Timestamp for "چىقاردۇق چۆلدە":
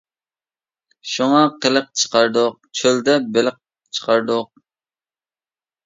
2.03-3.17